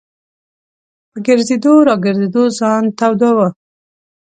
په 1.11 1.17
ګرځېدو 1.25 1.73
را 1.87 1.95
ګرځېدو 2.05 2.43
ځان 2.59 2.83
توداوه. 2.97 3.47